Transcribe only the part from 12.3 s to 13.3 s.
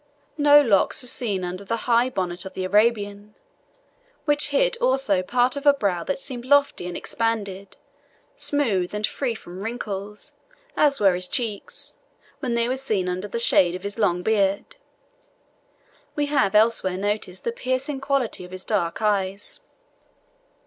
where they were seen under